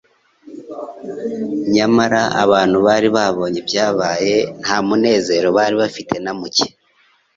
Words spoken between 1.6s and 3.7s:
Nyamara abantu bari babonye